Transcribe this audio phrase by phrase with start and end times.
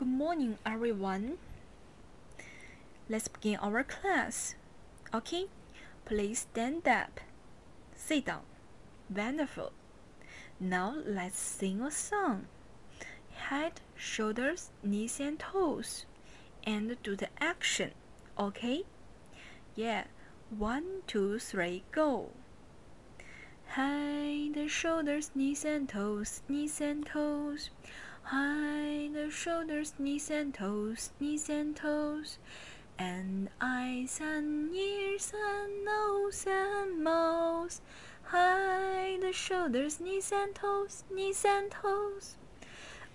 [0.00, 1.36] Good morning, everyone.
[3.10, 4.54] Let's begin our class.
[5.12, 5.48] Okay,
[6.06, 7.20] please stand up.
[7.94, 8.40] Sit down.
[9.14, 9.72] Wonderful.
[10.58, 12.46] Now let's sing a song.
[13.34, 16.06] Head, shoulders, knees, and toes.
[16.64, 17.90] And do the action.
[18.38, 18.84] Okay?
[19.76, 20.04] Yeah.
[20.48, 22.30] One, two, three, go.
[23.66, 27.68] Head, shoulders, knees, and toes, knees and toes.
[28.24, 32.38] Head, shoulders, knees and toes, knees and toes.
[32.98, 37.80] And eyes and ears and nose and mouth.
[38.24, 42.36] High the shoulders, knees and toes, knees and toes.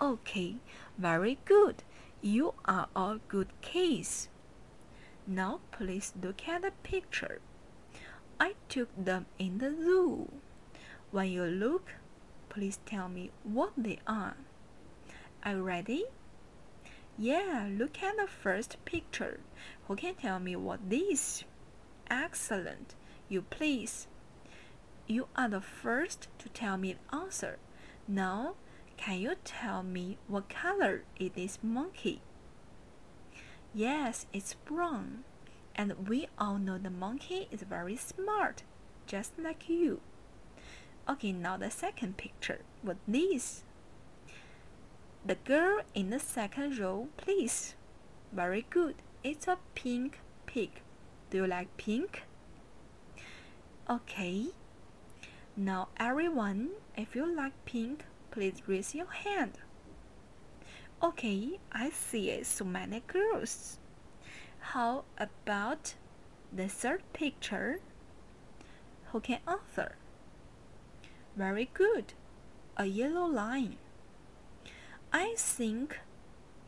[0.00, 0.56] Okay,
[0.98, 1.82] very good.
[2.20, 4.28] You are a good case.
[5.26, 7.40] Now please look at the picture.
[8.40, 10.28] I took them in the zoo.
[11.10, 11.92] When you look,
[12.48, 14.36] please tell me what they are.
[15.44, 16.04] Are you ready?
[17.16, 19.40] Yeah, look at the first picture.
[19.86, 21.44] Who can tell me what this?
[22.10, 22.94] Excellent.
[23.28, 24.08] You please.
[25.06, 27.58] You are the first to tell me the answer.
[28.06, 28.54] Now,
[28.96, 32.20] can you tell me what color is this monkey?
[33.72, 35.24] Yes, it's brown.
[35.74, 38.64] And we all know the monkey is very smart,
[39.06, 40.00] just like you.
[41.08, 42.60] Okay, now the second picture.
[42.82, 43.62] What this?
[45.28, 47.74] The girl in the second row, please.
[48.32, 48.94] Very good.
[49.22, 50.80] It's a pink pig.
[51.28, 52.22] Do you like pink?
[53.90, 54.46] Okay.
[55.54, 59.58] Now everyone, if you like pink, please raise your hand.
[61.02, 62.42] Okay, I see.
[62.42, 63.78] So many girls.
[64.72, 65.92] How about
[66.50, 67.80] the third picture?
[69.12, 69.96] Who can answer?
[71.36, 72.14] Very good.
[72.78, 73.76] A yellow line.
[75.20, 75.98] I think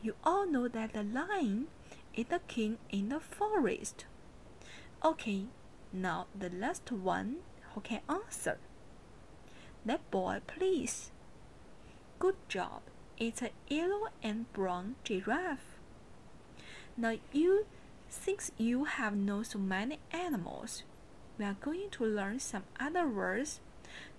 [0.01, 1.67] you all know that the lion
[2.13, 4.03] is the king in the forest.
[5.05, 5.45] Okay,
[5.93, 7.37] now the last one
[7.73, 8.57] who can answer.
[9.85, 11.11] That boy, please.
[12.19, 12.81] Good job.
[13.17, 15.79] It's a yellow and brown giraffe.
[16.97, 17.67] Now you,
[18.09, 20.83] since you have known so many animals,
[21.37, 23.61] we are going to learn some other words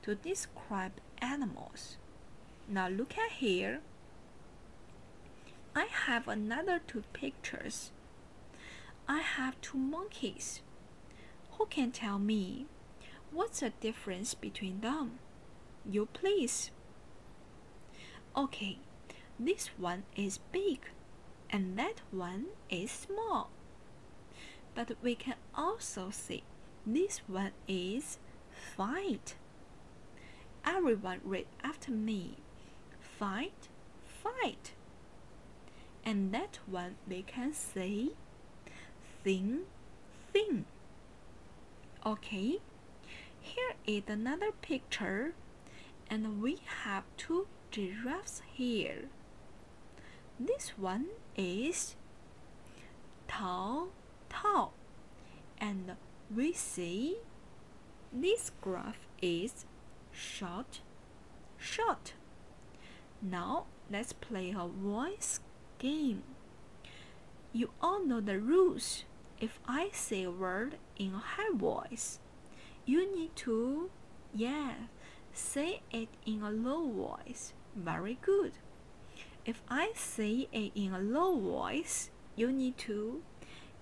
[0.04, 1.98] to describe animals.
[2.66, 3.82] Now look at here.
[5.74, 7.92] I have another two pictures.
[9.08, 10.60] I have two monkeys.
[11.52, 12.66] Who can tell me
[13.30, 15.18] what's the difference between them?
[15.90, 16.70] You please.
[18.36, 18.78] Okay,
[19.40, 20.80] this one is big
[21.48, 23.48] and that one is small.
[24.74, 26.42] But we can also see
[26.86, 28.18] this one is
[28.76, 29.36] fight.
[30.66, 32.36] Everyone read after me.
[33.00, 33.68] Fight,
[34.06, 34.72] fight.
[36.04, 38.10] And that one we can say
[39.22, 39.62] thin,
[40.32, 40.64] thin.
[42.04, 42.58] Okay,
[43.40, 45.34] here is another picture
[46.10, 49.08] and we have two giraffes here.
[50.38, 51.96] This one is
[53.28, 53.88] tall,
[54.28, 54.72] tall,
[55.58, 55.92] and
[56.34, 57.18] we see
[58.12, 59.64] this graph is
[60.10, 60.80] short,
[61.56, 62.12] short.
[63.22, 65.40] Now let's play a voice
[65.82, 66.22] game.
[67.52, 69.04] You all know the rules.
[69.40, 72.20] If I say a word in a high voice,
[72.86, 73.90] you need to,
[74.32, 74.74] yeah,
[75.32, 77.52] say it in a low voice.
[77.74, 78.52] Very good.
[79.44, 83.22] If I say it in a low voice, you need to,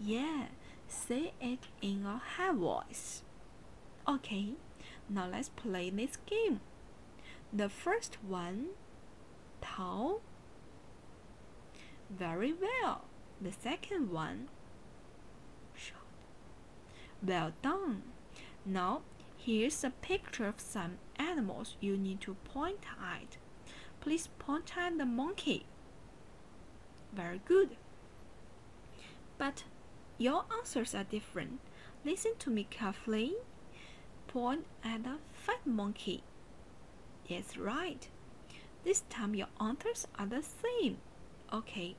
[0.01, 0.47] yeah,
[0.89, 3.23] say it in a high voice.
[4.09, 4.55] Okay,
[5.09, 6.61] now let's play this game.
[7.53, 8.69] The first one,
[9.61, 10.23] tall.
[12.11, 13.05] Very well.
[13.41, 14.49] The second one.
[17.23, 18.03] Well done.
[18.65, 19.03] Now,
[19.37, 23.37] here's a picture of some animals you need to point at.
[24.01, 25.67] Please point at the monkey.
[27.13, 27.77] Very good.
[29.37, 29.65] But
[30.17, 31.61] your answers are different.
[32.05, 33.35] Listen to me carefully.
[34.27, 36.23] Point at the fat monkey.
[37.27, 38.09] Yes, right.
[38.85, 40.99] This time your answers are the same.
[41.53, 41.97] Okay,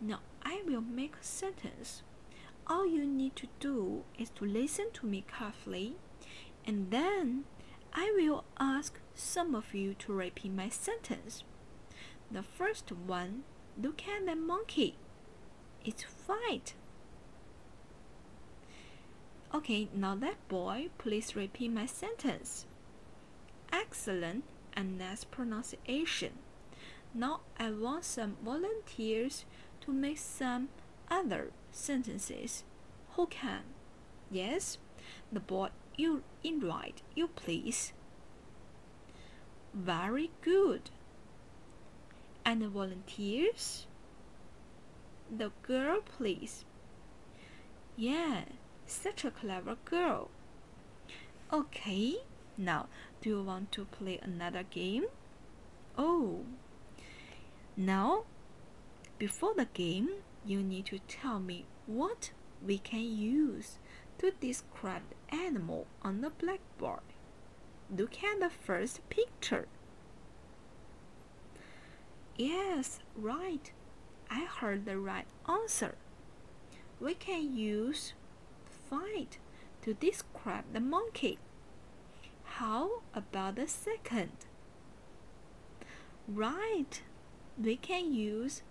[0.00, 2.02] now I will make a sentence.
[2.66, 5.96] All you need to do is to listen to me carefully
[6.64, 7.44] and then
[7.92, 11.44] I will ask some of you to repeat my sentence.
[12.30, 13.44] The first one,
[13.80, 14.96] look at the monkey.
[15.84, 16.74] It's white.
[19.54, 22.66] Okay, now that boy, please repeat my sentence.
[23.72, 24.44] Excellent
[24.74, 26.32] and nice pronunciation.
[27.14, 29.44] Now I want some volunteers
[29.82, 30.68] to make some
[31.10, 32.64] other sentences.
[33.12, 33.62] Who can?
[34.30, 34.78] Yes,
[35.32, 37.92] the boy you in right, you please.
[39.74, 40.90] Very good.
[42.44, 43.86] And the volunteers?
[45.30, 46.64] The girl, please.
[47.96, 48.44] Yeah,
[48.86, 50.30] such a clever girl.
[51.52, 52.18] Okay,
[52.56, 52.86] now
[53.20, 55.06] do you want to play another game?
[55.96, 56.44] Oh,
[57.78, 58.24] now
[59.18, 60.08] before the game,
[60.44, 62.32] you need to tell me what
[62.64, 63.78] we can use
[64.18, 67.00] to describe the animal on the blackboard.
[67.96, 69.68] Look at the first picture.
[72.36, 73.72] Yes, right.
[74.30, 75.94] I heard the right answer.
[77.00, 78.12] We can use
[78.90, 79.38] fight
[79.82, 81.38] to describe the monkey.
[82.44, 84.32] How about the second?
[86.26, 87.02] Right,
[87.62, 88.62] we can use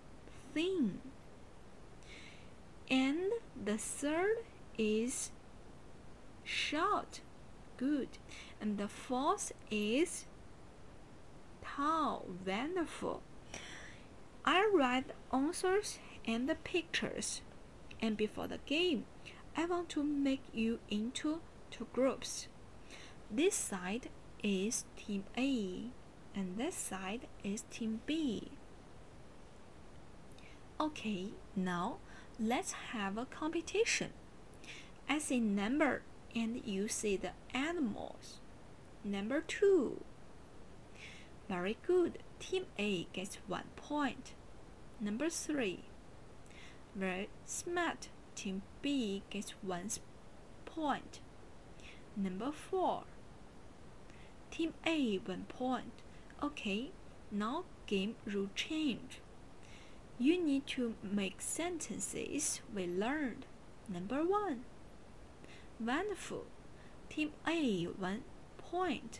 [0.54, 1.00] thin.
[2.89, 3.31] And
[3.62, 4.38] the third
[4.78, 5.31] is
[6.44, 7.22] short.
[7.75, 8.10] Good.
[8.62, 10.25] And the fourth is
[11.62, 12.25] tall.
[12.45, 13.22] Wonderful.
[14.45, 17.42] I write answers and the pictures.
[18.01, 19.06] And before the game,
[19.56, 21.42] I want to make you into
[21.72, 22.48] two groups.
[23.30, 24.10] This side
[24.44, 25.89] is Team A
[26.36, 28.51] and this side is Team B.
[30.79, 31.97] Okay, now
[32.39, 34.12] let's have a competition.
[35.09, 36.03] I say number
[36.35, 38.38] and you say the animals.
[39.03, 40.03] Number two.
[41.50, 42.19] Very good.
[42.39, 44.33] Team A gets one point.
[45.00, 45.85] Number three.
[46.94, 48.09] Very smart.
[48.35, 49.89] Team B gets one
[50.65, 51.21] point.
[52.15, 53.06] Number four.
[54.51, 56.03] Team A one point.
[56.44, 56.91] Okay,
[57.31, 59.21] now game rule change.
[60.19, 63.45] You need to make sentences we learned.
[63.87, 64.61] Number one.
[65.79, 66.45] Wonderful.
[67.09, 68.23] Team A one
[68.57, 69.19] point.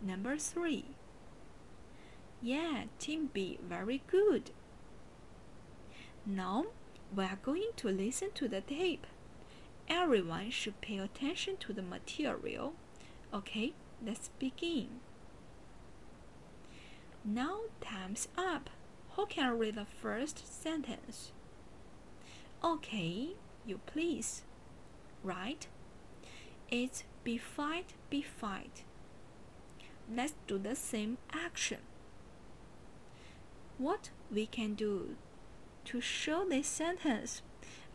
[0.00, 0.86] Number three.
[2.40, 4.50] Yeah, Team B very good.
[6.26, 6.66] Now
[7.14, 9.06] we are going to listen to the tape.
[9.88, 12.74] Everyone should pay attention to the material.
[13.32, 13.74] Okay,
[14.04, 15.00] let's begin.
[17.24, 18.70] Now time's up.
[19.16, 21.32] Who can read the first sentence?
[22.62, 23.30] Okay,
[23.64, 24.42] you please.
[25.22, 25.66] Right?
[26.68, 28.82] It's be fight, be fight.
[30.12, 31.78] Let's do the same action.
[33.78, 35.16] What we can do
[35.86, 37.42] to show this sentence?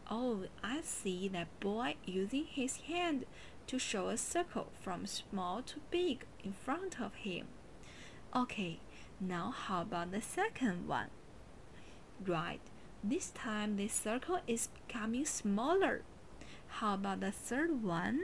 [0.10, 3.26] Oh, I see that boy using his hand
[3.68, 7.48] to show a circle from small to big in front of him.
[8.36, 8.80] Okay,
[9.20, 11.08] now how about the second one?
[12.26, 12.62] Right,
[13.04, 16.02] this time the circle is becoming smaller.
[16.68, 18.24] How about the third one?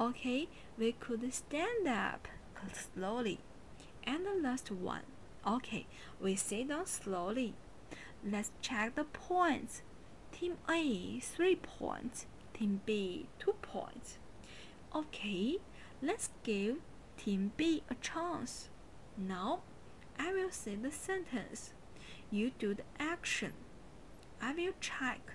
[0.00, 2.28] Okay, we could stand up
[2.72, 3.40] slowly.
[4.04, 5.02] And the last one.
[5.46, 5.86] Okay,
[6.20, 7.54] we sit down slowly.
[8.24, 9.82] Let's check the points.
[10.32, 12.26] Team A, 3 points.
[12.54, 14.18] Team B, 2 points.
[14.94, 15.58] Okay,
[16.02, 16.76] let's give
[17.16, 18.68] Team B a chance.
[19.16, 19.60] Now,
[20.18, 21.72] I will say the sentence.
[22.30, 23.52] You do the action.
[24.40, 25.34] I will check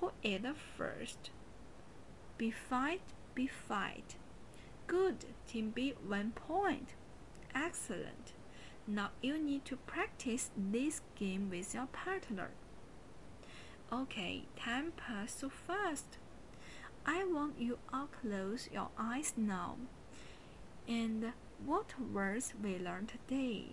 [0.00, 1.30] who is the first.
[2.38, 3.02] Be fight,
[3.34, 4.16] be fight.
[4.86, 6.94] Good, Team B, one point.
[7.54, 8.32] Excellent.
[8.86, 12.50] Now you need to practice this game with your partner.
[13.92, 16.18] Okay, time passed so fast.
[17.04, 19.76] I want you all close your eyes now.
[20.88, 21.32] And
[21.64, 23.66] what words we learned today?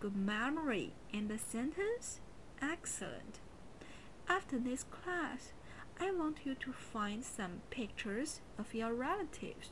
[0.00, 2.20] Good memory and the sentence?
[2.62, 3.40] Excellent.
[4.28, 5.52] After this class,
[6.00, 9.70] I want you to find some pictures of your relatives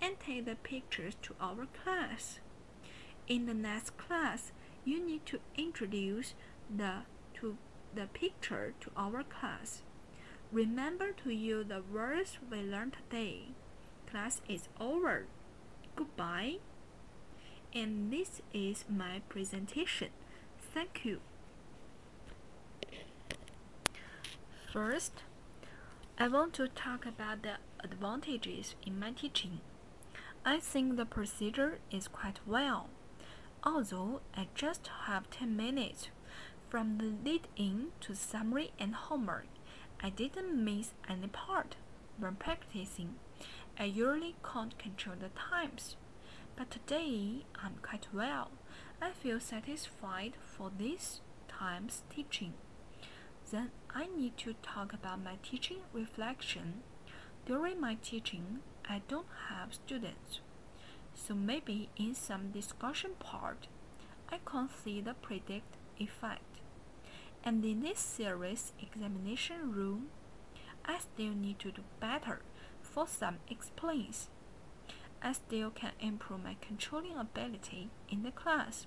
[0.00, 2.40] and take the pictures to our class.
[3.28, 4.52] In the next class,
[4.84, 6.34] you need to introduce
[6.74, 7.02] the
[7.34, 7.56] to
[7.94, 9.82] the picture to our class.
[10.50, 13.48] Remember to use the words we learned today.
[14.10, 15.26] Class is over.
[15.96, 16.58] Goodbye
[17.74, 20.10] and this is my presentation.
[20.72, 21.20] Thank you.
[24.72, 25.22] First,
[26.18, 29.60] I want to talk about the advantages in my teaching.
[30.44, 32.88] I think the procedure is quite well.
[33.64, 36.08] Although I just have 10 minutes
[36.68, 39.46] from the lead-in to summary and homework,
[40.00, 41.76] I didn't miss any part
[42.18, 43.14] when practicing.
[43.78, 45.96] I usually can't control the times.
[46.56, 48.52] But today I'm quite well.
[49.02, 52.54] I feel satisfied for this time's teaching.
[53.50, 56.82] Then I need to talk about my teaching reflection.
[57.44, 60.40] During my teaching, I don't have students.
[61.14, 63.66] So maybe in some discussion part,
[64.30, 66.60] I consider predict effect.
[67.42, 70.06] And in this series examination room,
[70.84, 72.42] I still need to do better
[72.80, 74.28] for some explains.
[75.24, 78.86] I still can improve my controlling ability in the class.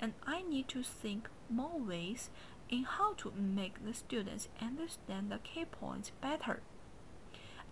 [0.00, 2.30] And I need to think more ways
[2.68, 6.62] in how to make the students understand the key points better.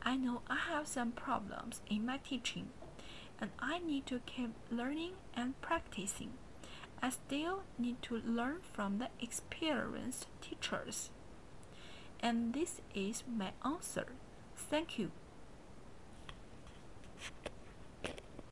[0.02, 2.68] I know I have some problems in my teaching,
[3.40, 6.35] and I need to keep learning and practicing.
[7.02, 11.11] I still need to learn from the experienced teachers.
[12.20, 14.06] And this is my answer.
[14.54, 15.11] Thank you.